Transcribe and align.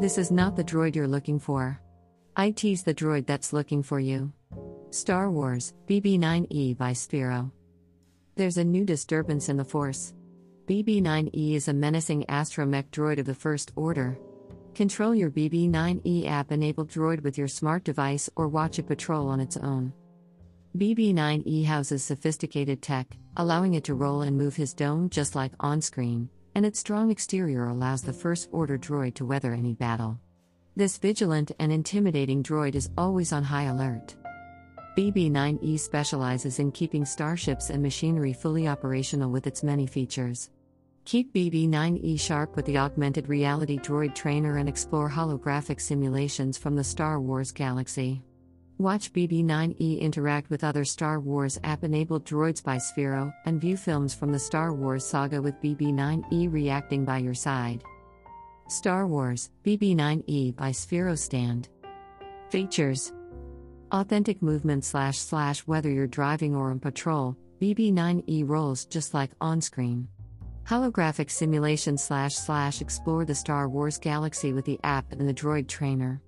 This 0.00 0.16
is 0.16 0.30
not 0.30 0.56
the 0.56 0.64
droid 0.64 0.96
you're 0.96 1.06
looking 1.06 1.38
for. 1.38 1.78
IT's 2.38 2.82
the 2.82 2.94
droid 2.94 3.26
that's 3.26 3.52
looking 3.52 3.82
for 3.82 4.00
you. 4.00 4.32
Star 4.88 5.30
Wars 5.30 5.74
BB 5.86 6.18
9E 6.18 6.78
by 6.78 6.92
Sphero. 6.92 7.52
There's 8.34 8.56
a 8.56 8.64
new 8.64 8.86
disturbance 8.86 9.50
in 9.50 9.58
the 9.58 9.64
Force. 9.64 10.14
BB 10.66 11.02
9E 11.02 11.54
is 11.54 11.68
a 11.68 11.74
menacing 11.74 12.24
astromech 12.30 12.88
droid 12.90 13.18
of 13.18 13.26
the 13.26 13.34
First 13.34 13.72
Order. 13.76 14.18
Control 14.74 15.14
your 15.14 15.30
BB 15.30 15.68
9E 15.70 16.26
app 16.26 16.50
enabled 16.50 16.88
droid 16.88 17.22
with 17.22 17.36
your 17.36 17.48
smart 17.48 17.84
device 17.84 18.30
or 18.36 18.48
watch 18.48 18.78
it 18.78 18.86
patrol 18.86 19.28
on 19.28 19.38
its 19.38 19.58
own. 19.58 19.92
BB 20.78 21.12
9E 21.12 21.66
houses 21.66 22.02
sophisticated 22.02 22.80
tech, 22.80 23.18
allowing 23.36 23.74
it 23.74 23.84
to 23.84 23.94
roll 23.94 24.22
and 24.22 24.38
move 24.38 24.56
his 24.56 24.72
dome 24.72 25.10
just 25.10 25.34
like 25.34 25.52
on 25.60 25.82
screen, 25.82 26.30
and 26.54 26.66
its 26.66 26.78
strong 26.78 27.10
exterior 27.10 27.66
allows 27.66 28.02
the 28.02 28.12
First 28.12 28.48
Order 28.52 28.78
droid 28.78 29.14
to 29.14 29.26
weather 29.26 29.52
any 29.52 29.74
battle. 29.74 30.18
This 30.76 30.98
vigilant 30.98 31.52
and 31.58 31.72
intimidating 31.72 32.42
droid 32.42 32.74
is 32.74 32.90
always 32.96 33.32
on 33.32 33.42
high 33.42 33.64
alert. 33.64 34.16
BB 34.96 35.30
9E 35.30 35.78
specializes 35.78 36.58
in 36.58 36.72
keeping 36.72 37.04
starships 37.04 37.70
and 37.70 37.82
machinery 37.82 38.32
fully 38.32 38.66
operational 38.66 39.30
with 39.30 39.46
its 39.46 39.62
many 39.62 39.86
features. 39.86 40.50
Keep 41.04 41.32
BB 41.32 41.68
9E 41.68 42.20
sharp 42.20 42.56
with 42.56 42.66
the 42.66 42.78
augmented 42.78 43.28
reality 43.28 43.78
droid 43.78 44.14
trainer 44.14 44.58
and 44.58 44.68
explore 44.68 45.08
holographic 45.08 45.80
simulations 45.80 46.58
from 46.58 46.76
the 46.76 46.84
Star 46.84 47.20
Wars 47.20 47.52
galaxy. 47.52 48.22
Watch 48.80 49.12
BB 49.12 49.44
9E 49.44 50.00
interact 50.00 50.48
with 50.48 50.64
other 50.64 50.86
Star 50.86 51.20
Wars 51.20 51.60
app 51.64 51.84
enabled 51.84 52.24
droids 52.24 52.64
by 52.64 52.76
Sphero, 52.76 53.30
and 53.44 53.60
view 53.60 53.76
films 53.76 54.14
from 54.14 54.32
the 54.32 54.38
Star 54.38 54.72
Wars 54.72 55.04
saga 55.04 55.42
with 55.42 55.60
BB 55.60 55.92
9E 55.92 56.50
reacting 56.50 57.04
by 57.04 57.18
your 57.18 57.34
side. 57.34 57.84
Star 58.68 59.06
Wars 59.06 59.50
BB 59.66 59.94
9E 59.96 60.56
by 60.56 60.70
Sphero 60.70 61.18
Stand. 61.18 61.68
Features 62.48 63.12
Authentic 63.92 64.40
movement 64.40 64.82
slash 64.82 65.18
slash 65.18 65.60
whether 65.66 65.90
you're 65.90 66.06
driving 66.06 66.56
or 66.56 66.70
on 66.70 66.80
patrol, 66.80 67.36
BB 67.60 67.92
9E 67.92 68.48
rolls 68.48 68.86
just 68.86 69.12
like 69.12 69.32
on 69.42 69.60
screen. 69.60 70.08
Holographic 70.64 71.30
simulation 71.30 71.98
slash 71.98 72.34
slash 72.34 72.80
explore 72.80 73.26
the 73.26 73.34
Star 73.34 73.68
Wars 73.68 73.98
galaxy 73.98 74.54
with 74.54 74.64
the 74.64 74.80
app 74.84 75.12
and 75.12 75.28
the 75.28 75.34
droid 75.34 75.68
trainer. 75.68 76.22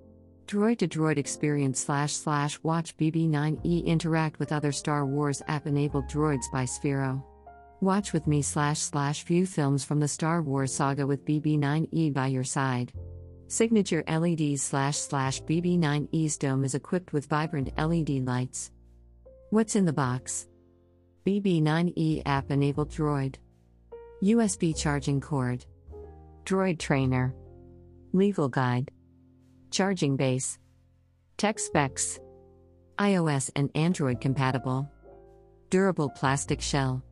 Droid 0.52 0.76
to 0.80 0.86
droid 0.86 1.16
experience 1.16 1.80
slash 1.80 2.12
slash 2.12 2.58
watch 2.62 2.94
BB9E 2.98 3.86
interact 3.86 4.38
with 4.38 4.52
other 4.52 4.70
Star 4.70 5.06
Wars 5.06 5.40
app 5.48 5.66
enabled 5.66 6.10
droids 6.10 6.44
by 6.52 6.64
Sphero. 6.64 7.24
Watch 7.80 8.12
with 8.12 8.26
me 8.26 8.42
slash 8.42 8.78
slash 8.78 9.24
view 9.24 9.46
films 9.46 9.82
from 9.82 9.98
the 9.98 10.06
Star 10.06 10.42
Wars 10.42 10.74
saga 10.74 11.06
with 11.06 11.24
BB9E 11.24 12.12
by 12.12 12.26
your 12.26 12.44
side. 12.44 12.92
Signature 13.48 14.04
LEDs 14.06 14.60
slash 14.60 14.98
slash 14.98 15.40
BB9E's 15.44 16.36
dome 16.36 16.64
is 16.66 16.74
equipped 16.74 17.14
with 17.14 17.24
vibrant 17.24 17.70
LED 17.78 18.26
lights. 18.26 18.72
What's 19.48 19.74
in 19.74 19.86
the 19.86 19.92
box? 19.94 20.48
BB9E 21.24 22.24
app 22.26 22.50
enabled 22.50 22.90
droid. 22.90 23.36
USB 24.22 24.76
charging 24.76 25.18
cord. 25.18 25.64
Droid 26.44 26.78
trainer. 26.78 27.34
Legal 28.12 28.50
guide. 28.50 28.90
Charging 29.72 30.16
base. 30.16 30.58
Tech 31.38 31.58
specs. 31.58 32.20
iOS 32.98 33.50
and 33.56 33.70
Android 33.74 34.20
compatible. 34.20 34.86
Durable 35.70 36.10
plastic 36.10 36.60
shell. 36.60 37.02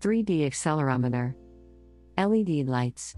3D 0.00 0.46
accelerometer. 0.46 1.34
LED 2.16 2.68
lights. 2.68 3.16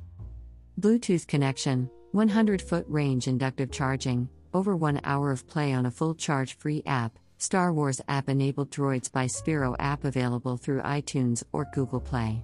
Bluetooth 0.80 1.26
connection, 1.26 1.90
100 2.12 2.62
foot 2.62 2.86
range 2.88 3.28
inductive 3.28 3.70
charging, 3.70 4.26
over 4.54 4.74
1 4.74 5.02
hour 5.04 5.30
of 5.30 5.46
play 5.46 5.74
on 5.74 5.84
a 5.84 5.90
full 5.90 6.14
charge 6.14 6.56
free 6.56 6.82
app. 6.86 7.18
Star 7.36 7.74
Wars 7.74 8.00
app 8.08 8.30
enabled 8.30 8.70
droids 8.70 9.12
by 9.12 9.26
Sphero 9.26 9.76
app 9.80 10.04
available 10.04 10.56
through 10.56 10.80
iTunes 10.80 11.42
or 11.52 11.66
Google 11.74 12.00
Play. 12.00 12.42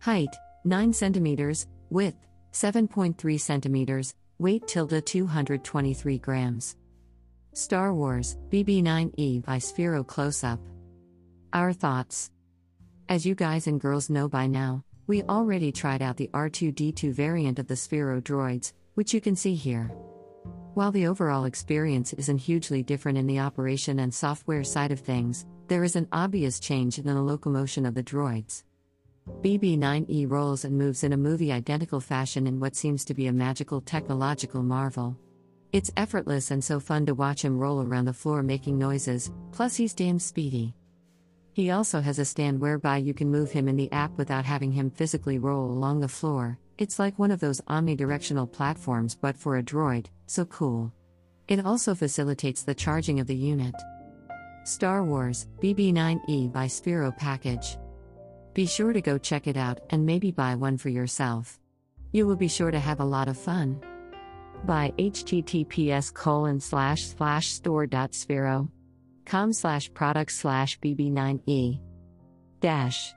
Height 0.00 0.34
9 0.64 0.90
cm, 0.90 1.66
width 1.90 2.26
7.3 2.52 3.14
cm, 3.14 4.14
weight 4.38 4.66
tilde 4.68 5.04
223 5.04 6.18
grams. 6.18 6.76
Star 7.54 7.94
Wars 7.94 8.36
BB 8.50 8.82
9E 8.82 9.42
by 9.44 9.56
Sphero 9.56 10.06
Close 10.06 10.44
Up. 10.44 10.60
Our 11.54 11.72
thoughts. 11.72 12.30
As 13.08 13.24
you 13.24 13.34
guys 13.34 13.66
and 13.66 13.80
girls 13.80 14.10
know 14.10 14.28
by 14.28 14.46
now, 14.46 14.84
we 15.06 15.22
already 15.22 15.72
tried 15.72 16.02
out 16.02 16.18
the 16.18 16.28
R2D2 16.34 17.14
variant 17.14 17.58
of 17.58 17.66
the 17.66 17.74
Sphero 17.74 18.20
droids, 18.20 18.74
which 18.94 19.14
you 19.14 19.22
can 19.22 19.36
see 19.36 19.54
here. 19.54 19.90
While 20.74 20.92
the 20.92 21.06
overall 21.06 21.46
experience 21.46 22.12
isn't 22.12 22.38
hugely 22.38 22.82
different 22.82 23.16
in 23.16 23.26
the 23.26 23.38
operation 23.38 24.00
and 24.00 24.12
software 24.12 24.64
side 24.64 24.92
of 24.92 25.00
things, 25.00 25.46
there 25.68 25.84
is 25.84 25.96
an 25.96 26.08
obvious 26.12 26.60
change 26.60 26.98
in 26.98 27.06
the 27.06 27.22
locomotion 27.22 27.86
of 27.86 27.94
the 27.94 28.02
droids. 28.02 28.64
BB 29.26 29.78
9E 29.78 30.30
rolls 30.30 30.64
and 30.64 30.78
moves 30.78 31.02
in 31.02 31.12
a 31.12 31.16
movie 31.16 31.52
identical 31.52 32.00
fashion 32.00 32.46
in 32.46 32.60
what 32.60 32.76
seems 32.76 33.04
to 33.04 33.14
be 33.14 33.26
a 33.26 33.32
magical 33.32 33.80
technological 33.80 34.62
marvel. 34.62 35.16
It's 35.72 35.90
effortless 35.96 36.52
and 36.52 36.62
so 36.62 36.78
fun 36.78 37.06
to 37.06 37.14
watch 37.14 37.44
him 37.44 37.58
roll 37.58 37.82
around 37.82 38.04
the 38.04 38.12
floor 38.12 38.42
making 38.42 38.78
noises, 38.78 39.32
plus, 39.52 39.74
he's 39.74 39.94
damn 39.94 40.18
speedy. 40.18 40.74
He 41.52 41.70
also 41.70 42.00
has 42.00 42.18
a 42.18 42.24
stand 42.24 42.60
whereby 42.60 42.98
you 42.98 43.14
can 43.14 43.30
move 43.30 43.50
him 43.50 43.66
in 43.66 43.76
the 43.76 43.90
app 43.90 44.16
without 44.16 44.44
having 44.44 44.70
him 44.70 44.90
physically 44.90 45.38
roll 45.38 45.70
along 45.70 46.00
the 46.00 46.08
floor. 46.08 46.58
It's 46.78 46.98
like 46.98 47.18
one 47.18 47.30
of 47.30 47.40
those 47.40 47.60
omnidirectional 47.62 48.50
platforms 48.50 49.14
but 49.14 49.36
for 49.36 49.56
a 49.56 49.62
droid, 49.62 50.06
so 50.26 50.44
cool. 50.44 50.92
It 51.48 51.64
also 51.64 51.94
facilitates 51.94 52.62
the 52.62 52.74
charging 52.74 53.20
of 53.20 53.26
the 53.26 53.34
unit. 53.34 53.74
Star 54.64 55.02
Wars 55.02 55.46
BB 55.62 55.94
9E 55.94 56.52
by 56.52 56.66
Sphero 56.66 57.16
Package. 57.16 57.78
Be 58.56 58.64
sure 58.64 58.94
to 58.94 59.02
go 59.02 59.18
check 59.18 59.46
it 59.46 59.58
out 59.58 59.80
and 59.90 60.06
maybe 60.06 60.30
buy 60.30 60.54
one 60.54 60.78
for 60.78 60.88
yourself. 60.88 61.60
You 62.12 62.26
will 62.26 62.36
be 62.36 62.48
sure 62.48 62.70
to 62.70 62.78
have 62.78 63.00
a 63.00 63.04
lot 63.04 63.28
of 63.28 63.36
fun. 63.36 63.82
By 64.64 64.94
https 64.96 66.14
colon 66.14 66.58
slash 66.58 67.04
slash 67.04 67.48
store 67.48 67.86
dot 67.86 68.12
sphero 68.12 68.70
com 69.26 69.52
slash 69.52 69.92
product 69.92 70.32
slash 70.32 70.80
bb9e 70.80 71.80
dash 72.60 73.12